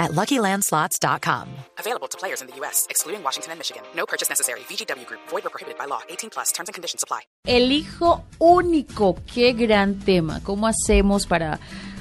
at 0.00 0.10
LuckyLandSlots.com. 0.12 1.46
Available 1.78 2.08
to 2.08 2.18
players 2.18 2.40
in 2.42 2.48
the 2.48 2.56
U.S., 2.56 2.88
excluding 2.90 3.22
Washington 3.22 3.52
and 3.52 3.60
Michigan. 3.60 3.82
No 3.94 4.06
purchase 4.06 4.28
necessary. 4.28 4.60
VGW 4.60 5.06
Group. 5.06 5.20
Void 5.28 5.46
or 5.46 5.50
prohibited 5.50 5.78
by 5.78 5.84
law. 5.84 6.00
18 6.08 6.30
plus. 6.30 6.50
Terms 6.50 6.68
and 6.68 6.74
conditions 6.74 7.04
apply. 7.04 7.20
El 7.46 7.70
hijo 7.70 8.24
único. 8.40 9.14
Qué 9.32 9.52
gran 9.52 10.00
tema. 10.00 10.40
¿Cómo 10.42 10.66
hacemos 10.66 11.26
para 11.26 11.60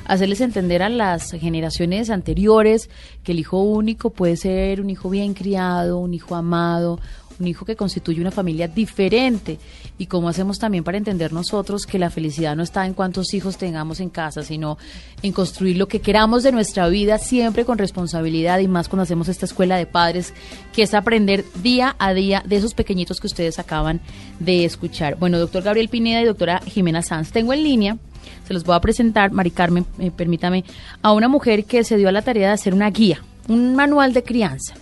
hacerles 0.09 0.41
entender 0.41 0.81
a 0.81 0.89
las 0.89 1.31
generaciones 1.31 2.09
anteriores 2.09 2.89
que 3.23 3.33
el 3.33 3.39
hijo 3.39 3.61
único 3.61 4.09
puede 4.09 4.37
ser 4.37 4.81
un 4.81 4.89
hijo 4.89 5.09
bien 5.09 5.35
criado, 5.35 5.99
un 5.99 6.15
hijo 6.15 6.35
amado, 6.35 6.99
un 7.39 7.47
hijo 7.47 7.65
que 7.65 7.75
constituye 7.75 8.21
una 8.21 8.31
familia 8.31 8.67
diferente 8.67 9.59
y 9.97 10.07
cómo 10.07 10.29
hacemos 10.29 10.59
también 10.59 10.83
para 10.83 10.97
entender 10.97 11.31
nosotros 11.33 11.85
que 11.85 11.99
la 11.99 12.09
felicidad 12.09 12.55
no 12.55 12.63
está 12.63 12.85
en 12.85 12.93
cuántos 12.93 13.33
hijos 13.33 13.57
tengamos 13.57 13.99
en 13.99 14.09
casa, 14.09 14.43
sino 14.43 14.77
en 15.21 15.31
construir 15.31 15.77
lo 15.77 15.87
que 15.87 16.01
queramos 16.01 16.43
de 16.43 16.51
nuestra 16.51 16.87
vida 16.89 17.17
siempre 17.17 17.65
con 17.65 17.77
responsabilidad 17.77 18.59
y 18.59 18.67
más 18.67 18.89
cuando 18.89 19.03
hacemos 19.03 19.29
esta 19.29 19.45
escuela 19.45 19.77
de 19.77 19.85
padres, 19.85 20.33
que 20.73 20.83
es 20.83 20.93
aprender 20.93 21.45
día 21.61 21.95
a 21.99 22.13
día 22.13 22.43
de 22.45 22.57
esos 22.57 22.73
pequeñitos 22.73 23.19
que 23.19 23.27
ustedes 23.27 23.59
acaban 23.59 24.01
de 24.39 24.65
escuchar. 24.65 25.17
Bueno, 25.17 25.39
doctor 25.39 25.63
Gabriel 25.63 25.89
Pineda 25.89 26.21
y 26.21 26.25
doctora 26.25 26.59
Jimena 26.65 27.01
Sanz, 27.01 27.31
tengo 27.31 27.53
en 27.53 27.63
línea 27.63 27.97
se 28.45 28.53
los 28.53 28.63
voy 28.63 28.75
a 28.75 28.81
presentar, 28.81 29.31
Mari 29.31 29.51
Carmen, 29.51 29.85
eh, 29.99 30.09
permítame, 30.09 30.65
a 31.03 31.13
una 31.13 31.27
mujer 31.27 31.65
que 31.65 31.83
se 31.83 31.97
dio 31.97 32.09
a 32.09 32.11
la 32.11 32.23
tarea 32.23 32.47
de 32.47 32.53
hacer 32.53 32.73
una 32.73 32.89
guía, 32.89 33.21
un 33.47 33.75
manual 33.75 34.11
de 34.11 34.23
crianza. 34.23 34.73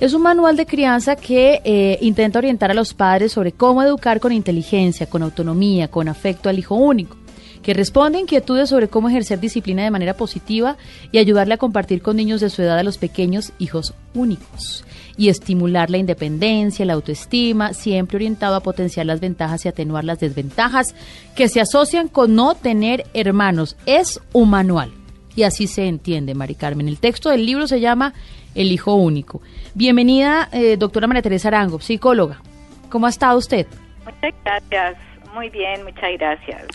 Es 0.00 0.14
un 0.14 0.22
manual 0.22 0.56
de 0.56 0.64
crianza 0.64 1.16
que 1.16 1.60
eh, 1.64 1.98
intenta 2.02 2.38
orientar 2.38 2.70
a 2.70 2.74
los 2.74 2.94
padres 2.94 3.32
sobre 3.32 3.50
cómo 3.50 3.82
educar 3.82 4.20
con 4.20 4.30
inteligencia, 4.30 5.06
con 5.10 5.24
autonomía, 5.24 5.88
con 5.88 6.08
afecto 6.08 6.48
al 6.48 6.56
hijo 6.56 6.76
único, 6.76 7.16
que 7.64 7.74
responde 7.74 8.18
a 8.18 8.20
inquietudes 8.20 8.68
sobre 8.68 8.86
cómo 8.86 9.08
ejercer 9.08 9.40
disciplina 9.40 9.82
de 9.82 9.90
manera 9.90 10.14
positiva 10.14 10.76
y 11.10 11.18
ayudarle 11.18 11.54
a 11.54 11.58
compartir 11.58 12.00
con 12.00 12.14
niños 12.14 12.40
de 12.40 12.48
su 12.48 12.62
edad 12.62 12.78
a 12.78 12.84
los 12.84 12.96
pequeños 12.96 13.50
hijos 13.58 13.92
únicos 14.14 14.84
y 15.16 15.30
estimular 15.30 15.90
la 15.90 15.98
independencia, 15.98 16.84
la 16.84 16.92
autoestima, 16.92 17.72
siempre 17.72 18.18
orientado 18.18 18.54
a 18.54 18.62
potenciar 18.62 19.04
las 19.04 19.18
ventajas 19.18 19.64
y 19.64 19.68
atenuar 19.68 20.04
las 20.04 20.20
desventajas 20.20 20.94
que 21.34 21.48
se 21.48 21.60
asocian 21.60 22.06
con 22.06 22.36
no 22.36 22.54
tener 22.54 23.04
hermanos. 23.14 23.76
Es 23.84 24.20
un 24.32 24.50
manual. 24.50 24.92
Y 25.34 25.42
así 25.42 25.66
se 25.66 25.86
entiende, 25.86 26.34
Mari 26.34 26.54
Carmen. 26.54 26.88
El 26.88 26.98
texto 26.98 27.30
del 27.30 27.46
libro 27.46 27.66
se 27.66 27.80
llama 27.80 28.14
El 28.58 28.72
Hijo 28.72 28.96
Único. 28.96 29.40
Bienvenida, 29.74 30.48
eh, 30.52 30.76
doctora 30.76 31.06
María 31.06 31.22
Teresa 31.22 31.46
Arango, 31.46 31.78
psicóloga. 31.78 32.42
¿Cómo 32.90 33.06
ha 33.06 33.08
estado 33.08 33.38
usted? 33.38 33.68
Muchas 34.04 34.34
gracias. 34.44 34.96
Muy 35.32 35.48
bien, 35.48 35.84
muchas 35.84 36.12
gracias. 36.18 36.66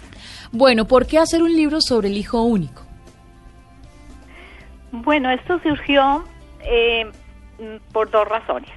Bueno, 0.54 0.86
¿por 0.86 1.06
qué 1.06 1.20
hacer 1.20 1.44
un 1.44 1.54
libro 1.54 1.82
sobre 1.82 2.08
el 2.08 2.16
hijo 2.16 2.42
único? 2.42 2.84
Bueno, 4.94 5.30
esto 5.30 5.60
surgió 5.62 6.24
eh, 6.62 7.12
por 7.92 8.10
dos 8.10 8.30
razones 8.30 8.72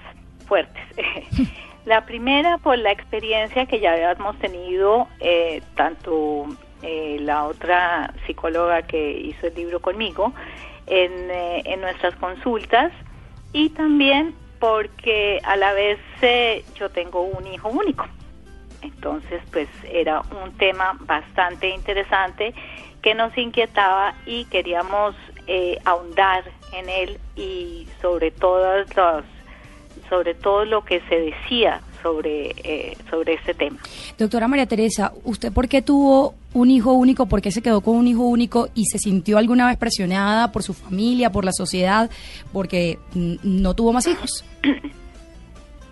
fuertes. 0.49 0.83
la 1.84 2.05
primera, 2.07 2.59
por 2.59 2.77
la 2.77 2.91
experiencia 2.91 3.67
que 3.67 3.79
ya 3.79 3.93
habíamos 3.93 4.37
tenido, 4.41 5.07
eh, 5.21 5.62
tanto 5.77 6.47
eh, 6.83 7.19
la 7.21 7.45
otra 7.45 8.12
psicóloga 8.27 8.83
que 8.83 9.12
hizo 9.12 9.47
el 9.47 9.55
libro 9.55 9.79
conmigo, 9.79 10.33
en, 10.87 11.31
eh, 11.31 11.62
en 11.65 11.81
nuestras 11.81 12.15
consultas, 12.16 12.93
y 13.53 13.71
también 13.71 14.34
porque 14.59 15.41
a 15.44 15.56
la 15.56 15.72
vez 15.72 15.99
yo 16.78 16.88
tengo 16.91 17.22
un 17.22 17.47
hijo 17.47 17.69
único. 17.69 18.06
Entonces, 18.83 19.43
pues 19.53 19.69
era 19.91 20.22
un 20.43 20.53
tema 20.56 20.97
bastante 21.00 21.71
interesante 21.71 22.55
que 23.03 23.15
nos 23.15 23.37
inquietaba 23.37 24.15
y 24.27 24.44
queríamos 24.47 25.15
ahondar 25.84 26.44
en 26.72 26.89
él 26.89 27.19
y 27.37 27.87
sobre 28.00 28.31
todas 28.33 28.89
las 28.97 29.25
sobre 30.09 30.34
todo 30.34 30.65
lo 30.65 30.84
que 30.84 31.00
se 31.09 31.21
decía 31.21 31.81
sobre 32.03 32.55
eh, 32.62 32.97
sobre 33.10 33.34
este 33.34 33.55
tema. 33.55 33.78
Doctora 34.19 34.47
María 34.49 34.66
Teresa, 34.66 35.12
¿usted 35.25 35.53
por 35.53 35.69
qué 35.69 35.83
tuvo 35.83 36.34
un 36.56 36.71
hijo 36.71 36.94
único? 36.94 37.27
¿Por 37.27 37.43
qué 37.43 37.50
se 37.50 37.61
quedó 37.61 37.83
con 37.83 37.97
un 37.97 38.09
hijo 38.09 38.22
único 38.22 38.69
y 38.75 38.87
se 38.87 38.99
sintió 38.99 39.37
alguna 39.37 39.67
vez 39.67 39.77
presionada 39.77 40.53
por 40.53 40.62
su 40.62 40.72
familia, 40.72 41.31
por 41.31 41.44
la 41.44 41.53
sociedad, 41.53 42.11
porque 42.53 42.99
no 43.15 43.75
tuvo 43.75 43.93
más 43.93 44.06
hijos? 44.06 44.44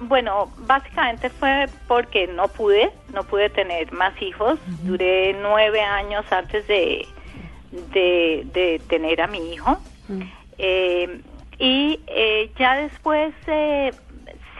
Bueno, 0.01 0.51
básicamente 0.67 1.31
fue 1.31 1.67
porque 1.87 2.27
no 2.27 2.49
pude, 2.49 2.91
no 3.15 3.23
pude 3.23 3.49
tener 3.49 3.91
más 3.93 4.13
hijos. 4.21 4.59
Duré 4.83 5.33
nueve 5.41 5.81
años 5.81 6.27
antes 6.31 6.67
de, 6.67 7.07
de, 7.71 8.83
tener 8.89 9.23
a 9.23 9.29
mi 9.29 9.55
hijo. 9.55 9.79
Eh, 10.59 11.23
y 11.59 12.01
eh, 12.09 12.51
ya 12.59 12.77
después 12.77 13.33
eh, 13.47 13.93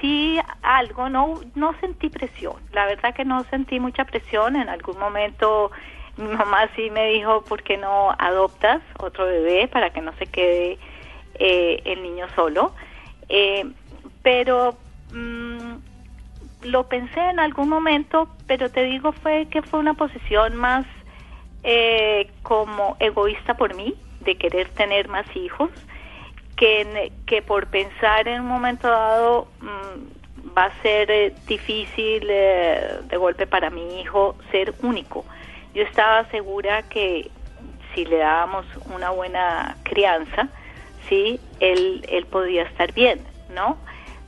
sí 0.05 0.39
algo, 0.61 1.09
no, 1.09 1.41
no 1.55 1.75
sentí 1.81 2.11
presión, 2.11 2.57
la 2.73 2.85
verdad 2.85 3.15
que 3.15 3.25
no 3.25 3.43
sentí 3.45 3.81
mucha 3.81 4.05
presión, 4.05 4.55
en 4.55 4.69
algún 4.69 4.99
momento 4.99 5.71
mi 6.19 6.29
mamá 6.29 6.69
sí 6.77 6.91
me 6.91 7.09
dijo, 7.09 7.41
¿por 7.43 7.63
qué 7.63 7.79
no 7.79 8.15
adoptas 8.19 8.83
otro 8.99 9.25
bebé 9.25 9.67
para 9.67 9.91
que 9.91 10.03
no 10.03 10.13
se 10.19 10.27
quede 10.27 10.79
eh, 11.39 11.81
el 11.87 12.03
niño 12.03 12.27
solo? 12.35 12.75
pero 14.23 14.77
mm, 15.13 15.77
lo 16.65 16.89
pensé 16.89 17.21
en 17.31 17.41
algún 17.41 17.71
momento, 17.71 18.29
pero 18.47 18.71
te 18.71 18.85
digo 18.85 19.13
fue 19.13 19.47
que 19.51 19.63
fue 19.63 19.81
una 19.81 19.95
posición 19.95 20.55
más 20.57 20.85
como 22.43 22.97
egoísta 23.01 23.55
por 23.55 23.75
mí, 23.75 23.95
de 24.21 24.37
querer 24.37 24.69
tener 24.69 25.09
más 25.09 25.25
hijos 25.35 25.71
que, 26.57 27.13
que 27.27 27.43
por 27.43 27.67
pensar 27.67 28.29
en 28.29 28.43
un 28.43 28.49
momento 28.49 28.89
dado 28.89 29.49
mm, 29.61 30.57
va 30.57 30.67
a 30.67 30.83
ser 30.83 31.11
eh, 31.11 31.35
difícil 31.47 32.27
eh, 32.29 33.01
de 33.09 33.17
golpe 33.17 33.47
para 33.47 33.71
mi 33.71 34.01
hijo 34.01 34.37
ser 34.51 34.75
único. 34.83 35.25
Yo 35.75 35.83
estaba 35.83 36.29
segura 36.31 36.83
que 36.83 37.31
si 37.95 38.05
le 38.05 38.19
dábamos 38.19 38.67
una 38.95 39.11
buena 39.11 39.77
crianza, 39.83 40.49
sí, 41.09 41.41
él, 41.61 42.05
él 42.09 42.27
podía 42.27 42.63
estar 42.63 42.93
bien, 42.93 43.21
¿no? 43.55 43.77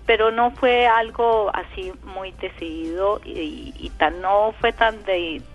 Pero 0.06 0.31
no 0.31 0.53
fue 0.53 0.86
algo 0.86 1.50
así 1.53 1.92
muy 2.04 2.32
decidido 2.41 3.20
y, 3.25 3.91
tan 3.98 4.20
no 4.20 4.54
fue 4.60 4.72
tan 4.72 4.98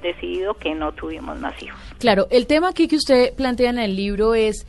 decidido 0.02 0.56
que 0.56 0.76
no 0.76 0.92
tuvimos 0.92 1.40
más 1.40 1.62
hijos. 1.62 1.80
Claro, 2.00 2.28
el 2.32 2.48
tema 2.48 2.70
aquí 2.70 2.88
que 2.88 2.98
usted 2.98 3.34
plantea 3.36 3.70
en 3.70 3.80
el 3.80 3.96
libro 3.96 4.34
es 4.34 4.66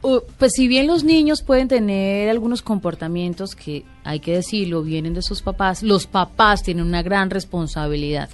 pues 0.00 0.52
si 0.54 0.68
bien 0.68 0.86
los 0.86 1.04
niños 1.04 1.42
pueden 1.42 1.68
tener 1.68 2.28
algunos 2.28 2.62
comportamientos 2.62 3.56
que, 3.56 3.84
hay 4.04 4.20
que 4.20 4.34
decirlo, 4.34 4.82
vienen 4.82 5.14
de 5.14 5.22
sus 5.22 5.42
papás, 5.42 5.82
los 5.82 6.06
papás 6.06 6.62
tienen 6.62 6.86
una 6.86 7.02
gran 7.02 7.30
responsabilidad 7.30 8.30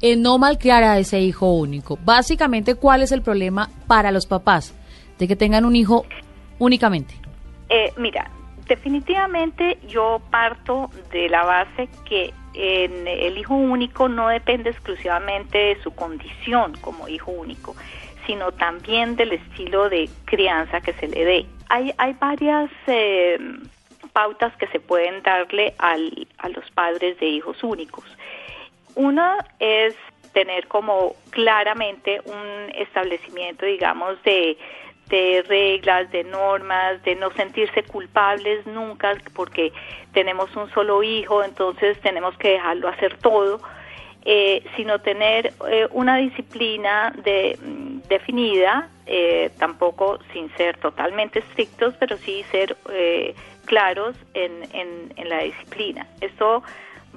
en 0.00 0.22
no 0.22 0.38
malcriar 0.38 0.84
a 0.84 0.98
ese 0.98 1.20
hijo 1.20 1.52
único. 1.52 1.98
Básicamente, 2.04 2.74
¿cuál 2.74 3.02
es 3.02 3.12
el 3.12 3.22
problema 3.22 3.70
para 3.86 4.12
los 4.12 4.26
papás 4.26 4.74
de 5.18 5.26
que 5.26 5.36
tengan 5.36 5.64
un 5.64 5.74
hijo 5.74 6.04
únicamente? 6.58 7.14
Eh, 7.68 7.92
mira, 7.96 8.30
definitivamente 8.68 9.78
yo 9.88 10.20
parto 10.30 10.90
de 11.12 11.28
la 11.28 11.44
base 11.44 11.88
que 12.08 12.32
en 12.54 13.06
el 13.06 13.36
hijo 13.36 13.54
único 13.54 14.08
no 14.08 14.28
depende 14.28 14.70
exclusivamente 14.70 15.58
de 15.58 15.82
su 15.82 15.90
condición 15.90 16.72
como 16.80 17.08
hijo 17.08 17.30
único 17.30 17.76
sino 18.26 18.52
también 18.52 19.16
del 19.16 19.32
estilo 19.32 19.88
de 19.88 20.08
crianza 20.24 20.80
que 20.80 20.92
se 20.94 21.08
le 21.08 21.24
dé. 21.24 21.46
Hay, 21.68 21.92
hay 21.98 22.12
varias 22.14 22.70
eh, 22.86 23.38
pautas 24.12 24.54
que 24.56 24.66
se 24.68 24.80
pueden 24.80 25.22
darle 25.22 25.74
al, 25.78 26.26
a 26.38 26.48
los 26.48 26.70
padres 26.72 27.18
de 27.20 27.26
hijos 27.26 27.62
únicos. 27.62 28.04
Una 28.94 29.36
es 29.58 29.94
tener 30.32 30.66
como 30.68 31.14
claramente 31.30 32.20
un 32.24 32.70
establecimiento, 32.74 33.64
digamos, 33.64 34.22
de, 34.22 34.58
de 35.08 35.44
reglas, 35.48 36.10
de 36.10 36.24
normas, 36.24 37.02
de 37.04 37.14
no 37.14 37.30
sentirse 37.32 37.82
culpables 37.84 38.66
nunca 38.66 39.16
porque 39.34 39.72
tenemos 40.12 40.54
un 40.56 40.70
solo 40.72 41.02
hijo, 41.02 41.44
entonces 41.44 41.98
tenemos 42.00 42.36
que 42.38 42.50
dejarlo 42.50 42.88
hacer 42.88 43.16
todo, 43.18 43.60
eh, 44.24 44.64
sino 44.76 45.00
tener 45.00 45.52
eh, 45.70 45.88
una 45.92 46.16
disciplina 46.16 47.12
de, 47.22 47.58
definida, 48.08 48.88
eh, 49.06 49.50
tampoco 49.58 50.18
sin 50.32 50.50
ser 50.56 50.76
totalmente 50.78 51.40
estrictos, 51.40 51.94
pero 51.98 52.16
sí 52.18 52.44
ser 52.50 52.76
claros 53.66 54.16
en, 54.34 54.62
en, 54.72 55.28
la 55.28 55.40
disciplina. 55.42 56.06
Esto 56.20 56.62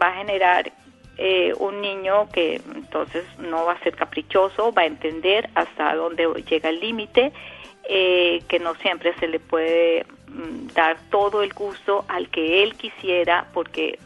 va 0.01 0.07
a 0.07 0.13
generar 0.13 0.71
eh, 1.17 1.53
un 1.59 1.81
niño 1.81 2.29
que 2.29 2.61
entonces 2.75 3.25
no 3.39 3.65
va 3.65 3.73
a 3.73 3.79
ser 3.83 3.95
caprichoso, 3.95 4.71
va 4.73 4.83
a 4.83 4.85
entender 4.85 5.49
hasta 5.55 5.93
dónde 5.95 6.27
llega 6.49 6.69
el 6.69 6.79
límite, 6.79 7.33
eh, 7.89 8.41
que 8.47 8.59
no 8.59 8.75
siempre 8.75 9.13
se 9.19 9.27
le 9.27 9.39
puede 9.39 10.05
mm, 10.27 10.67
dar 10.73 10.97
todo 11.09 11.43
el 11.43 11.53
gusto 11.53 12.05
al 12.07 12.29
que 12.29 12.63
él 12.63 12.75
quisiera, 12.75 13.47
porque 13.53 13.99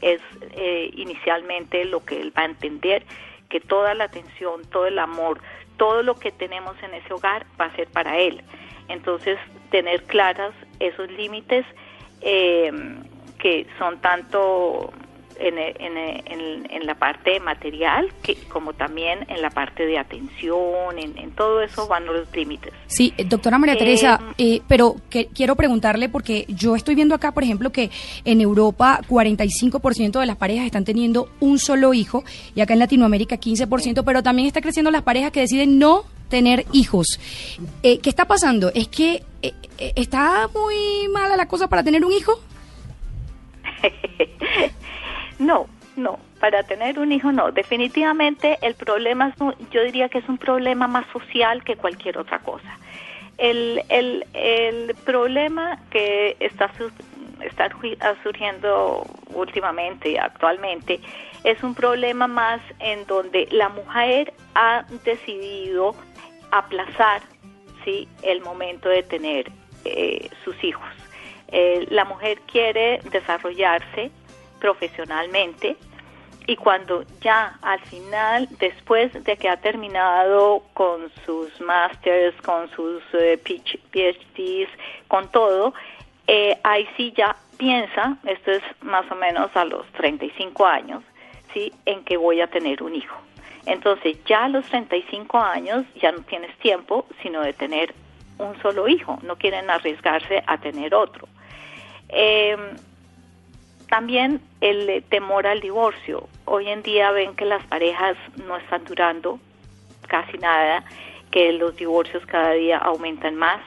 es 0.00 0.20
eh, 0.56 0.90
inicialmente 0.94 1.84
lo 1.84 2.04
que 2.04 2.20
él 2.20 2.32
va 2.36 2.42
a 2.42 2.46
entender, 2.46 3.04
que 3.48 3.60
toda 3.60 3.92
la 3.94 4.04
atención, 4.04 4.62
todo 4.70 4.86
el 4.86 4.98
amor, 4.98 5.40
todo 5.78 6.02
lo 6.02 6.16
que 6.16 6.30
tenemos 6.30 6.76
en 6.82 6.92
ese 6.92 7.14
hogar 7.14 7.46
va 7.58 7.64
a 7.64 7.76
ser 7.76 7.88
para 7.88 8.18
él. 8.18 8.42
Entonces, 8.88 9.38
tener 9.70 10.02
claras 10.04 10.52
esos 10.80 11.10
límites 11.10 11.64
que 12.20 13.66
son 13.78 14.00
tanto 14.00 14.92
en, 15.38 16.86
la 16.86 16.94
parte 16.94 17.38
material 17.40 18.08
que, 18.22 18.36
como 18.48 18.72
también 18.72 19.26
en 19.28 19.42
la 19.42 19.50
parte 19.50 19.84
de 19.84 19.98
atención, 19.98 20.98
en, 20.98 21.30
todo 21.32 21.60
eso 21.62 21.86
van 21.86 22.06
los 22.06 22.34
límites. 22.34 22.72
Sí, 22.86 23.12
eh, 23.18 23.24
doctora 23.24 23.58
María 23.58 23.76
Teresa, 23.76 24.20
eh, 24.38 24.54
eh, 24.54 24.62
pero 24.66 24.96
que, 25.10 25.26
quiero 25.26 25.54
preguntarle 25.56 26.08
porque 26.08 26.46
yo 26.48 26.74
estoy 26.76 26.94
viendo 26.94 27.14
acá, 27.14 27.32
por 27.32 27.42
ejemplo, 27.42 27.70
que 27.70 27.90
en 28.24 28.40
Europa 28.40 29.00
45% 29.08 30.18
de 30.18 30.26
las 30.26 30.36
parejas 30.36 30.66
están 30.66 30.84
teniendo 30.84 31.28
un 31.40 31.58
solo 31.58 31.92
hijo 31.94 32.24
y 32.54 32.60
acá 32.60 32.72
en 32.72 32.80
Latinoamérica 32.80 33.36
15%, 33.36 34.02
pero 34.04 34.22
también 34.22 34.46
está 34.48 34.60
creciendo 34.60 34.90
las 34.90 35.02
parejas 35.02 35.30
que 35.30 35.40
deciden 35.40 35.78
no 35.78 36.04
tener 36.28 36.64
hijos. 36.72 37.06
¿Qué 37.82 38.00
está 38.04 38.26
pasando? 38.26 38.70
¿Es 38.74 38.88
que 38.88 39.22
está 39.96 40.48
muy 40.48 41.08
mala 41.12 41.36
la 41.36 41.48
cosa 41.48 41.68
para 41.68 41.82
tener 41.82 42.04
un 42.04 42.12
hijo? 42.12 42.38
No, 45.38 45.66
no, 45.96 46.18
para 46.40 46.62
tener 46.62 46.98
un 46.98 47.12
hijo 47.12 47.32
no. 47.32 47.52
Definitivamente 47.52 48.58
el 48.62 48.74
problema, 48.74 49.28
es, 49.28 49.70
yo 49.70 49.82
diría 49.82 50.08
que 50.08 50.18
es 50.18 50.28
un 50.28 50.38
problema 50.38 50.86
más 50.86 51.06
social 51.12 51.64
que 51.64 51.76
cualquier 51.76 52.18
otra 52.18 52.40
cosa. 52.40 52.78
El, 53.36 53.82
el, 53.88 54.26
el 54.34 54.94
problema 55.04 55.78
que 55.90 56.36
está, 56.40 56.70
está 57.40 57.70
surgiendo 58.22 59.06
últimamente 59.32 60.10
y 60.10 60.16
actualmente 60.16 61.00
es 61.44 61.62
un 61.62 61.74
problema 61.74 62.26
más 62.26 62.60
en 62.80 63.06
donde 63.06 63.46
la 63.52 63.68
mujer 63.68 64.32
ha 64.54 64.84
decidido 65.04 65.94
aplazar 66.50 67.22
¿sí? 67.84 68.08
el 68.22 68.40
momento 68.40 68.88
de 68.88 69.02
tener 69.02 69.50
eh, 69.84 70.28
sus 70.44 70.62
hijos. 70.64 70.88
Eh, 71.48 71.86
la 71.90 72.04
mujer 72.04 72.40
quiere 72.50 73.00
desarrollarse, 73.10 74.10
profesionalmente 74.58 75.76
y 76.48 76.56
cuando 76.56 77.04
ya 77.20 77.58
al 77.60 77.78
final, 77.80 78.48
después 78.58 79.12
de 79.22 79.36
que 79.36 79.50
ha 79.50 79.58
terminado 79.58 80.62
con 80.72 81.12
sus 81.26 81.60
masters, 81.60 82.34
con 82.40 82.70
sus 82.70 83.02
eh, 83.12 83.36
PhDs, 83.36 84.70
con 85.08 85.30
todo, 85.30 85.74
eh, 86.26 86.58
ahí 86.64 86.88
sí 86.96 87.12
ya 87.14 87.36
piensa, 87.58 88.16
esto 88.24 88.52
es 88.52 88.62
más 88.80 89.04
o 89.10 89.14
menos 89.14 89.54
a 89.54 89.66
los 89.66 89.86
35 89.92 90.64
años, 90.64 91.02
¿sí? 91.52 91.70
en 91.84 92.02
que 92.04 92.16
voy 92.16 92.40
a 92.40 92.46
tener 92.46 92.82
un 92.82 92.94
hijo. 92.94 93.18
Entonces 93.66 94.16
ya 94.24 94.46
a 94.46 94.48
los 94.48 94.64
35 94.68 95.38
años 95.38 95.84
ya 96.00 96.12
no 96.12 96.22
tienes 96.22 96.56
tiempo 96.60 97.04
sino 97.22 97.42
de 97.42 97.52
tener 97.52 97.94
un 98.38 98.58
solo 98.62 98.88
hijo, 98.88 99.18
no 99.22 99.36
quieren 99.36 99.68
arriesgarse 99.68 100.42
a 100.46 100.56
tener 100.56 100.94
otro. 100.94 101.28
Eh, 102.08 102.56
también 103.88 104.40
el 104.60 104.88
eh, 104.88 105.02
temor 105.08 105.46
al 105.46 105.60
divorcio. 105.60 106.28
Hoy 106.44 106.68
en 106.68 106.82
día 106.82 107.10
ven 107.10 107.34
que 107.34 107.44
las 107.44 107.64
parejas 107.66 108.16
no 108.46 108.56
están 108.56 108.84
durando 108.84 109.40
casi 110.06 110.38
nada, 110.38 110.84
que 111.30 111.52
los 111.52 111.76
divorcios 111.76 112.24
cada 112.26 112.52
día 112.52 112.78
aumentan 112.78 113.34
más 113.36 113.60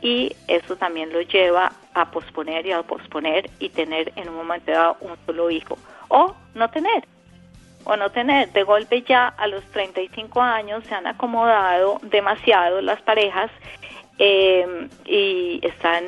y 0.00 0.34
eso 0.46 0.76
también 0.76 1.12
lo 1.12 1.20
lleva 1.22 1.72
a 1.94 2.10
posponer 2.10 2.66
y 2.66 2.72
a 2.72 2.82
posponer 2.82 3.50
y 3.58 3.70
tener 3.70 4.12
en 4.16 4.28
un 4.28 4.36
momento 4.36 4.70
dado 4.70 4.96
un 5.00 5.16
solo 5.26 5.50
hijo 5.50 5.76
o 6.08 6.34
no 6.54 6.70
tener 6.70 7.04
o 7.84 7.96
no 7.96 8.10
tener 8.10 8.52
de 8.52 8.62
golpe 8.62 9.02
ya 9.02 9.28
a 9.28 9.46
los 9.48 9.64
35 9.72 10.40
años 10.40 10.84
se 10.84 10.94
han 10.94 11.06
acomodado 11.06 11.98
demasiado 12.02 12.80
las 12.80 13.00
parejas 13.02 13.50
eh, 14.18 14.88
y 15.04 15.60
están 15.62 16.04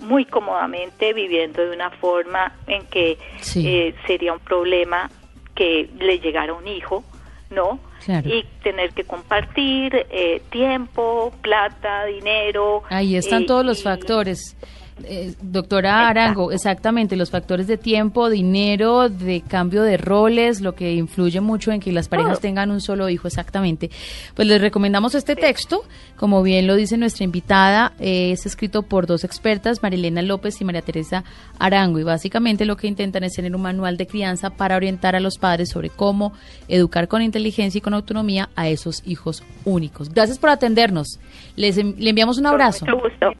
muy 0.00 0.24
cómodamente 0.24 1.12
viviendo 1.12 1.62
de 1.62 1.74
una 1.74 1.90
forma 1.90 2.52
en 2.66 2.86
que 2.86 3.18
eh, 3.56 3.94
sería 4.06 4.32
un 4.32 4.40
problema 4.40 5.10
que 5.54 5.88
le 5.98 6.18
llegara 6.18 6.52
un 6.52 6.66
hijo, 6.66 7.04
¿no? 7.50 7.78
Y 8.06 8.44
tener 8.62 8.92
que 8.92 9.04
compartir 9.04 9.94
eh, 10.10 10.42
tiempo, 10.50 11.32
plata, 11.40 12.04
dinero. 12.04 12.82
Ahí 12.90 13.16
están 13.16 13.46
todos 13.46 13.64
los 13.64 13.82
factores. 13.82 14.56
Eh, 15.02 15.34
doctora 15.42 16.08
Arango, 16.08 16.52
exactamente, 16.52 17.16
los 17.16 17.30
factores 17.30 17.66
de 17.66 17.76
tiempo, 17.76 18.30
dinero, 18.30 19.08
de 19.08 19.40
cambio 19.40 19.82
de 19.82 19.96
roles, 19.96 20.60
lo 20.60 20.76
que 20.76 20.92
influye 20.92 21.40
mucho 21.40 21.72
en 21.72 21.80
que 21.80 21.90
las 21.90 22.08
parejas 22.08 22.38
tengan 22.38 22.70
un 22.70 22.80
solo 22.80 23.08
hijo, 23.08 23.26
exactamente. 23.26 23.90
Pues 24.34 24.46
les 24.46 24.60
recomendamos 24.60 25.16
este 25.16 25.34
texto, 25.34 25.82
como 26.16 26.44
bien 26.44 26.68
lo 26.68 26.76
dice 26.76 26.96
nuestra 26.96 27.24
invitada, 27.24 27.92
eh, 27.98 28.30
es 28.30 28.46
escrito 28.46 28.82
por 28.82 29.06
dos 29.06 29.24
expertas, 29.24 29.82
Marilena 29.82 30.22
López 30.22 30.60
y 30.60 30.64
María 30.64 30.82
Teresa 30.82 31.24
Arango, 31.58 31.98
y 31.98 32.04
básicamente 32.04 32.64
lo 32.64 32.76
que 32.76 32.86
intentan 32.86 33.24
es 33.24 33.32
tener 33.32 33.54
un 33.56 33.62
manual 33.62 33.96
de 33.96 34.06
crianza 34.06 34.50
para 34.50 34.76
orientar 34.76 35.16
a 35.16 35.20
los 35.20 35.38
padres 35.38 35.70
sobre 35.70 35.90
cómo 35.90 36.32
educar 36.68 37.08
con 37.08 37.20
inteligencia 37.20 37.78
y 37.78 37.82
con 37.82 37.94
autonomía 37.94 38.48
a 38.54 38.68
esos 38.68 39.02
hijos 39.04 39.42
únicos. 39.64 40.10
Gracias 40.14 40.38
por 40.38 40.50
atendernos. 40.50 41.18
Les, 41.56 41.76
le 41.76 42.10
enviamos 42.10 42.38
un 42.38 42.46
abrazo. 42.46 42.86
gusto. 42.94 43.32